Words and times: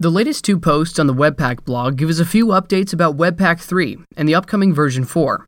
The 0.00 0.10
latest 0.10 0.44
two 0.44 0.60
posts 0.60 1.00
on 1.00 1.08
the 1.08 1.12
Webpack 1.12 1.64
blog 1.64 1.96
give 1.96 2.08
us 2.08 2.20
a 2.20 2.24
few 2.24 2.46
updates 2.46 2.92
about 2.92 3.16
Webpack 3.16 3.58
3 3.58 3.98
and 4.16 4.28
the 4.28 4.34
upcoming 4.36 4.72
version 4.72 5.04
4. 5.04 5.44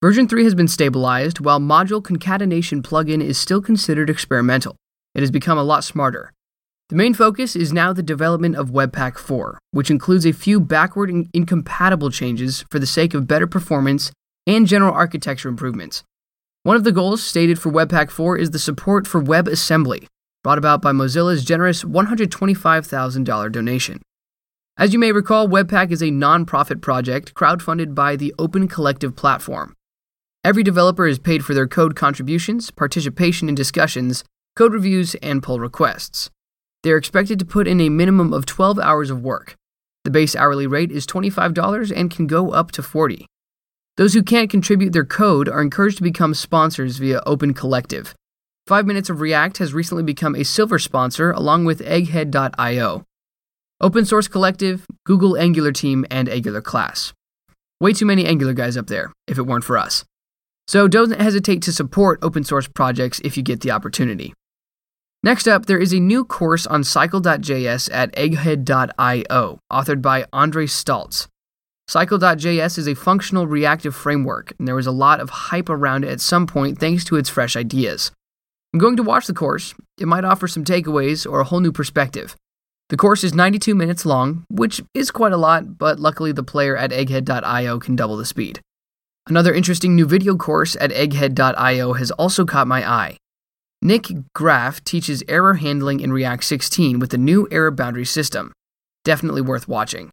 Version 0.00 0.26
3 0.26 0.42
has 0.44 0.54
been 0.54 0.68
stabilized, 0.68 1.40
while 1.40 1.60
module 1.60 2.02
concatenation 2.02 2.82
plugin 2.82 3.22
is 3.22 3.36
still 3.36 3.60
considered 3.60 4.08
experimental. 4.08 4.74
It 5.14 5.20
has 5.20 5.30
become 5.30 5.58
a 5.58 5.62
lot 5.62 5.84
smarter. 5.84 6.32
The 6.88 6.96
main 6.96 7.12
focus 7.12 7.54
is 7.54 7.74
now 7.74 7.92
the 7.92 8.02
development 8.02 8.56
of 8.56 8.70
Webpack 8.70 9.18
4, 9.18 9.58
which 9.72 9.90
includes 9.90 10.24
a 10.24 10.32
few 10.32 10.60
backward 10.60 11.10
and 11.10 11.28
incompatible 11.34 12.08
changes 12.08 12.64
for 12.70 12.78
the 12.78 12.86
sake 12.86 13.12
of 13.12 13.28
better 13.28 13.46
performance 13.46 14.12
and 14.46 14.66
general 14.66 14.94
architecture 14.94 15.50
improvements. 15.50 16.04
One 16.62 16.76
of 16.76 16.84
the 16.84 16.92
goals 16.92 17.22
stated 17.22 17.58
for 17.58 17.70
Webpack 17.70 18.10
4 18.10 18.38
is 18.38 18.52
the 18.52 18.58
support 18.58 19.06
for 19.06 19.22
WebAssembly, 19.22 20.06
brought 20.42 20.58
about 20.58 20.80
by 20.80 20.92
Mozilla's 20.92 21.44
generous 21.44 21.84
$125,000 21.84 23.52
donation. 23.52 24.00
As 24.78 24.92
you 24.92 24.98
may 24.98 25.12
recall, 25.12 25.48
Webpack 25.48 25.90
is 25.90 26.02
a 26.02 26.10
non-profit 26.10 26.80
project 26.80 27.34
crowdfunded 27.34 27.94
by 27.94 28.16
the 28.16 28.34
Open 28.38 28.66
Collective 28.66 29.14
platform. 29.14 29.74
Every 30.42 30.62
developer 30.62 31.06
is 31.06 31.18
paid 31.18 31.44
for 31.44 31.52
their 31.52 31.68
code 31.68 31.94
contributions, 31.94 32.70
participation 32.70 33.50
in 33.50 33.54
discussions, 33.54 34.24
code 34.56 34.72
reviews, 34.72 35.14
and 35.16 35.42
pull 35.42 35.60
requests. 35.60 36.30
They 36.82 36.92
are 36.92 36.96
expected 36.96 37.38
to 37.40 37.44
put 37.44 37.68
in 37.68 37.78
a 37.80 37.90
minimum 37.90 38.32
of 38.32 38.46
12 38.46 38.78
hours 38.78 39.10
of 39.10 39.22
work. 39.22 39.54
The 40.04 40.10
base 40.10 40.34
hourly 40.34 40.66
rate 40.66 40.90
is 40.90 41.06
$25 41.06 41.92
and 41.94 42.10
can 42.10 42.26
go 42.26 42.52
up 42.52 42.70
to 42.72 42.82
40. 42.82 43.26
Those 43.98 44.14
who 44.14 44.22
can't 44.22 44.48
contribute 44.48 44.94
their 44.94 45.04
code 45.04 45.46
are 45.46 45.60
encouraged 45.60 45.98
to 45.98 46.02
become 46.02 46.32
sponsors 46.32 46.96
via 46.96 47.22
Open 47.26 47.52
Collective. 47.52 48.14
5 48.70 48.86
Minutes 48.86 49.10
of 49.10 49.20
React 49.20 49.58
has 49.58 49.74
recently 49.74 50.04
become 50.04 50.36
a 50.36 50.44
silver 50.44 50.78
sponsor 50.78 51.32
along 51.32 51.64
with 51.64 51.80
Egghead.io, 51.80 53.04
Open 53.80 54.04
Source 54.04 54.28
Collective, 54.28 54.86
Google 55.04 55.36
Angular 55.36 55.72
Team, 55.72 56.06
and 56.08 56.28
Angular 56.28 56.60
Class. 56.60 57.12
Way 57.80 57.94
too 57.94 58.06
many 58.06 58.24
Angular 58.24 58.52
guys 58.52 58.76
up 58.76 58.86
there, 58.86 59.12
if 59.26 59.38
it 59.38 59.42
weren't 59.42 59.64
for 59.64 59.76
us. 59.76 60.04
So 60.68 60.86
don't 60.86 61.20
hesitate 61.20 61.62
to 61.62 61.72
support 61.72 62.20
open 62.22 62.44
source 62.44 62.68
projects 62.68 63.20
if 63.24 63.36
you 63.36 63.42
get 63.42 63.62
the 63.62 63.72
opportunity. 63.72 64.34
Next 65.24 65.48
up, 65.48 65.66
there 65.66 65.80
is 65.80 65.92
a 65.92 65.98
new 65.98 66.24
course 66.24 66.64
on 66.64 66.84
Cycle.js 66.84 67.90
at 67.92 68.14
egghead.io, 68.14 69.58
authored 69.72 70.00
by 70.00 70.26
Andre 70.32 70.66
Staltz. 70.66 71.26
Cycle.js 71.88 72.78
is 72.78 72.86
a 72.86 72.94
functional 72.94 73.48
reactive 73.48 73.96
framework, 73.96 74.52
and 74.60 74.68
there 74.68 74.76
was 74.76 74.86
a 74.86 74.92
lot 74.92 75.18
of 75.18 75.30
hype 75.30 75.68
around 75.68 76.04
it 76.04 76.10
at 76.12 76.20
some 76.20 76.46
point 76.46 76.78
thanks 76.78 77.02
to 77.06 77.16
its 77.16 77.28
fresh 77.28 77.56
ideas. 77.56 78.12
I'm 78.72 78.78
going 78.78 78.96
to 78.96 79.02
watch 79.02 79.26
the 79.26 79.34
course. 79.34 79.74
It 79.98 80.06
might 80.06 80.24
offer 80.24 80.46
some 80.46 80.64
takeaways 80.64 81.30
or 81.30 81.40
a 81.40 81.44
whole 81.44 81.60
new 81.60 81.72
perspective. 81.72 82.36
The 82.88 82.96
course 82.96 83.24
is 83.24 83.34
92 83.34 83.74
minutes 83.74 84.06
long, 84.06 84.44
which 84.48 84.80
is 84.94 85.10
quite 85.10 85.32
a 85.32 85.36
lot, 85.36 85.78
but 85.78 85.98
luckily 85.98 86.32
the 86.32 86.42
player 86.42 86.76
at 86.76 86.90
egghead.io 86.90 87.78
can 87.80 87.96
double 87.96 88.16
the 88.16 88.24
speed. 88.24 88.60
Another 89.28 89.52
interesting 89.52 89.94
new 89.94 90.06
video 90.06 90.36
course 90.36 90.76
at 90.80 90.90
egghead.io 90.90 91.92
has 91.94 92.10
also 92.12 92.44
caught 92.44 92.66
my 92.66 92.88
eye. 92.88 93.16
Nik 93.82 94.08
Graf 94.34 94.84
teaches 94.84 95.24
error 95.26 95.54
handling 95.54 96.00
in 96.00 96.12
React 96.12 96.44
16 96.44 96.98
with 96.98 97.10
the 97.10 97.18
new 97.18 97.48
error 97.50 97.70
boundary 97.70 98.04
system. 98.04 98.52
Definitely 99.04 99.40
worth 99.40 99.68
watching. 99.68 100.10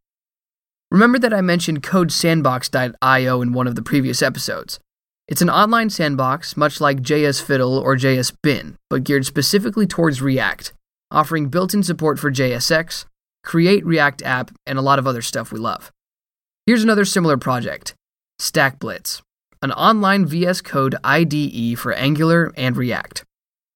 Remember 0.90 1.20
that 1.20 1.34
I 1.34 1.42
mentioned 1.42 1.84
CodeSandbox.io 1.84 3.42
in 3.42 3.54
one 3.54 3.68
of 3.68 3.76
the 3.76 3.82
previous 3.82 4.22
episodes. 4.22 4.80
It's 5.28 5.42
an 5.42 5.50
online 5.50 5.90
sandbox, 5.90 6.56
much 6.56 6.80
like 6.80 7.02
JS 7.02 7.42
Fiddle 7.42 7.78
or 7.78 7.98
JS 7.98 8.34
Bin, 8.42 8.78
but 8.90 9.04
geared 9.04 9.26
specifically 9.26 9.86
towards 9.86 10.22
React, 10.22 10.72
offering 11.12 11.50
built 11.50 11.74
in 11.74 11.84
support 11.84 12.18
for 12.18 12.32
JSX, 12.32 13.04
Create 13.44 13.86
React 13.86 14.24
App, 14.24 14.52
and 14.66 14.80
a 14.80 14.82
lot 14.82 15.00
of 15.00 15.06
other 15.06 15.22
stuff 15.22 15.52
we 15.52 15.60
love. 15.60 15.92
Here's 16.66 16.84
another 16.84 17.04
similar 17.04 17.36
project 17.36 17.94
StackBlitz, 18.40 19.22
an 19.62 19.74
online 19.74 20.26
VS 20.26 20.62
Code 20.62 20.96
IDE 21.04 21.78
for 21.78 21.92
Angular 21.92 22.54
and 22.56 22.78
React. 22.78 23.26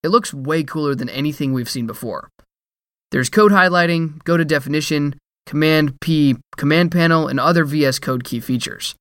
It 0.04 0.10
looks 0.10 0.34
way 0.34 0.64
cooler 0.64 0.96
than 0.96 1.10
anything 1.10 1.52
we've 1.52 1.70
seen 1.70 1.86
before. 1.86 2.30
There's 3.12 3.30
code 3.30 3.52
highlighting, 3.52 4.24
go 4.24 4.38
to 4.38 4.46
definition, 4.46 5.16
Command 5.46 6.00
P, 6.00 6.38
command 6.56 6.94
panel, 6.94 7.28
and 7.28 7.42
other 7.42 7.66
VS 7.66 8.00
Code 8.00 8.24
key 8.24 8.40
features. 8.40 8.96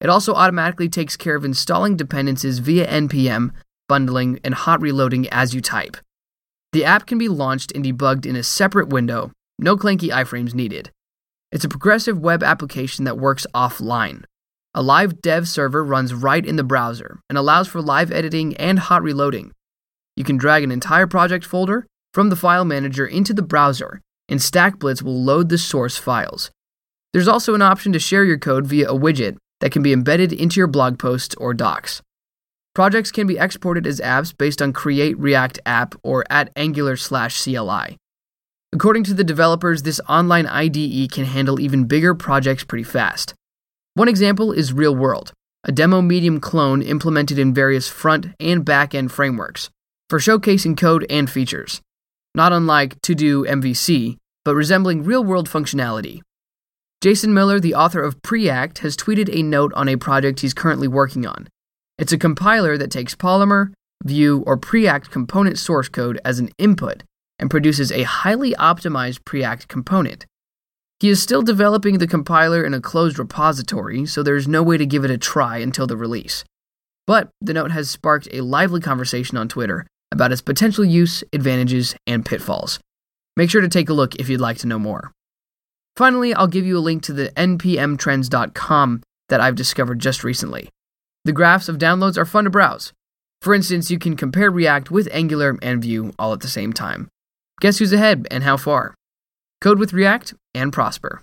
It 0.00 0.10
also 0.10 0.34
automatically 0.34 0.88
takes 0.88 1.16
care 1.16 1.36
of 1.36 1.44
installing 1.44 1.96
dependencies 1.96 2.58
via 2.58 2.86
npm, 2.86 3.52
bundling, 3.88 4.38
and 4.44 4.54
hot 4.54 4.80
reloading 4.80 5.28
as 5.28 5.54
you 5.54 5.60
type. 5.60 5.96
The 6.72 6.84
app 6.84 7.06
can 7.06 7.18
be 7.18 7.28
launched 7.28 7.72
and 7.72 7.84
debugged 7.84 8.26
in 8.26 8.36
a 8.36 8.42
separate 8.42 8.88
window, 8.88 9.32
no 9.58 9.76
clanky 9.76 10.10
iframes 10.10 10.54
needed. 10.54 10.90
It's 11.50 11.64
a 11.64 11.68
progressive 11.68 12.18
web 12.18 12.42
application 12.42 13.04
that 13.04 13.18
works 13.18 13.46
offline. 13.54 14.24
A 14.74 14.82
live 14.82 15.22
dev 15.22 15.48
server 15.48 15.82
runs 15.82 16.12
right 16.12 16.44
in 16.44 16.56
the 16.56 16.64
browser 16.64 17.18
and 17.30 17.38
allows 17.38 17.68
for 17.68 17.80
live 17.80 18.12
editing 18.12 18.54
and 18.58 18.78
hot 18.78 19.02
reloading. 19.02 19.52
You 20.16 20.24
can 20.24 20.36
drag 20.36 20.64
an 20.64 20.70
entire 20.70 21.06
project 21.06 21.46
folder 21.46 21.86
from 22.12 22.28
the 22.28 22.36
file 22.36 22.64
manager 22.66 23.06
into 23.06 23.32
the 23.32 23.42
browser, 23.42 24.02
and 24.28 24.40
StackBlitz 24.40 25.02
will 25.02 25.22
load 25.22 25.48
the 25.48 25.56
source 25.56 25.96
files. 25.96 26.50
There's 27.12 27.28
also 27.28 27.54
an 27.54 27.62
option 27.62 27.92
to 27.94 27.98
share 27.98 28.24
your 28.24 28.38
code 28.38 28.66
via 28.66 28.90
a 28.90 28.98
widget 28.98 29.38
that 29.60 29.72
can 29.72 29.82
be 29.82 29.92
embedded 29.92 30.32
into 30.32 30.60
your 30.60 30.66
blog 30.66 30.98
posts 30.98 31.34
or 31.36 31.54
docs. 31.54 32.02
Projects 32.74 33.10
can 33.10 33.26
be 33.26 33.38
exported 33.38 33.86
as 33.86 34.00
apps 34.00 34.36
based 34.36 34.60
on 34.60 34.72
Create 34.72 35.18
React 35.18 35.60
App 35.64 35.94
or 36.02 36.24
at 36.28 36.50
Angular 36.56 36.96
slash 36.96 37.42
CLI. 37.42 37.96
According 38.72 39.04
to 39.04 39.14
the 39.14 39.24
developers, 39.24 39.82
this 39.82 40.00
online 40.08 40.46
IDE 40.46 41.10
can 41.10 41.24
handle 41.24 41.58
even 41.58 41.84
bigger 41.84 42.14
projects 42.14 42.64
pretty 42.64 42.84
fast. 42.84 43.32
One 43.94 44.08
example 44.08 44.52
is 44.52 44.74
Real 44.74 44.94
World, 44.94 45.32
a 45.64 45.72
demo 45.72 46.02
medium 46.02 46.38
clone 46.38 46.82
implemented 46.82 47.38
in 47.38 47.54
various 47.54 47.88
front 47.88 48.26
and 48.38 48.64
back 48.64 48.94
end 48.94 49.10
frameworks 49.10 49.70
for 50.10 50.18
showcasing 50.18 50.76
code 50.76 51.06
and 51.08 51.30
features. 51.30 51.80
Not 52.34 52.52
unlike 52.52 53.00
To 53.02 53.14
Do 53.14 53.44
MVC, 53.46 54.18
but 54.44 54.54
resembling 54.54 55.02
real 55.04 55.24
world 55.24 55.48
functionality. 55.48 56.20
Jason 57.02 57.34
Miller, 57.34 57.60
the 57.60 57.74
author 57.74 58.02
of 58.02 58.20
Preact, 58.22 58.78
has 58.78 58.96
tweeted 58.96 59.28
a 59.32 59.42
note 59.42 59.72
on 59.74 59.88
a 59.88 59.96
project 59.96 60.40
he's 60.40 60.54
currently 60.54 60.88
working 60.88 61.26
on. 61.26 61.48
It's 61.98 62.12
a 62.12 62.18
compiler 62.18 62.78
that 62.78 62.90
takes 62.90 63.14
Polymer, 63.14 63.72
Vue, 64.04 64.42
or 64.46 64.56
Preact 64.56 65.10
component 65.10 65.58
source 65.58 65.88
code 65.88 66.20
as 66.24 66.38
an 66.38 66.50
input 66.58 67.02
and 67.38 67.50
produces 67.50 67.92
a 67.92 68.04
highly 68.04 68.54
optimized 68.54 69.24
Preact 69.24 69.68
component. 69.68 70.24
He 70.98 71.10
is 71.10 71.22
still 71.22 71.42
developing 71.42 71.98
the 71.98 72.06
compiler 72.06 72.64
in 72.64 72.72
a 72.72 72.80
closed 72.80 73.18
repository, 73.18 74.06
so 74.06 74.22
there's 74.22 74.48
no 74.48 74.62
way 74.62 74.78
to 74.78 74.86
give 74.86 75.04
it 75.04 75.10
a 75.10 75.18
try 75.18 75.58
until 75.58 75.86
the 75.86 75.96
release. 75.96 76.44
But 77.06 77.28
the 77.42 77.52
note 77.52 77.72
has 77.72 77.90
sparked 77.90 78.28
a 78.32 78.40
lively 78.40 78.80
conversation 78.80 79.36
on 79.36 79.48
Twitter 79.48 79.86
about 80.10 80.32
its 80.32 80.40
potential 80.40 80.84
use, 80.84 81.22
advantages, 81.34 81.94
and 82.06 82.24
pitfalls. 82.24 82.80
Make 83.36 83.50
sure 83.50 83.60
to 83.60 83.68
take 83.68 83.90
a 83.90 83.94
look 83.94 84.14
if 84.16 84.30
you'd 84.30 84.40
like 84.40 84.56
to 84.58 84.66
know 84.66 84.78
more. 84.78 85.12
Finally, 85.96 86.34
I'll 86.34 86.46
give 86.46 86.66
you 86.66 86.76
a 86.76 86.80
link 86.80 87.02
to 87.04 87.12
the 87.12 87.30
npmtrends.com 87.30 89.02
that 89.28 89.40
I've 89.40 89.54
discovered 89.54 89.98
just 89.98 90.22
recently. 90.22 90.68
The 91.24 91.32
graphs 91.32 91.68
of 91.68 91.78
downloads 91.78 92.18
are 92.18 92.26
fun 92.26 92.44
to 92.44 92.50
browse. 92.50 92.92
For 93.40 93.54
instance, 93.54 93.90
you 93.90 93.98
can 93.98 94.16
compare 94.16 94.50
React 94.50 94.90
with 94.90 95.08
Angular 95.10 95.58
and 95.62 95.82
Vue 95.82 96.12
all 96.18 96.32
at 96.32 96.40
the 96.40 96.48
same 96.48 96.72
time. 96.72 97.08
Guess 97.60 97.78
who's 97.78 97.92
ahead 97.92 98.26
and 98.30 98.44
how 98.44 98.56
far? 98.56 98.94
Code 99.60 99.78
with 99.78 99.92
React 99.92 100.34
and 100.54 100.72
prosper. 100.72 101.22